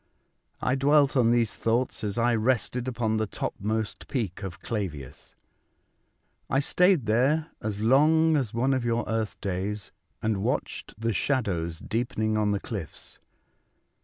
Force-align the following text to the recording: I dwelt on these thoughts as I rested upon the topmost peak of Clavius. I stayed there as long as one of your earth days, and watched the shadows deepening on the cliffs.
I 0.61 0.73
dwelt 0.73 1.15
on 1.15 1.29
these 1.29 1.53
thoughts 1.53 2.03
as 2.03 2.17
I 2.17 2.33
rested 2.33 2.87
upon 2.87 3.17
the 3.17 3.27
topmost 3.27 4.07
peak 4.07 4.41
of 4.41 4.59
Clavius. 4.59 5.35
I 6.49 6.59
stayed 6.59 7.05
there 7.05 7.51
as 7.61 7.81
long 7.81 8.35
as 8.35 8.51
one 8.51 8.73
of 8.73 8.83
your 8.83 9.03
earth 9.05 9.39
days, 9.41 9.91
and 10.19 10.41
watched 10.41 10.99
the 10.99 11.13
shadows 11.13 11.77
deepening 11.77 12.35
on 12.35 12.49
the 12.49 12.59
cliffs. 12.59 13.19